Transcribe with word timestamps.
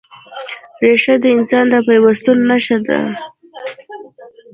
ریښه 0.83 1.15
د 1.23 1.25
انسان 1.37 1.65
د 1.71 1.73
پیوستون 1.87 2.37
نښه 2.49 2.77
ده. 2.87 2.99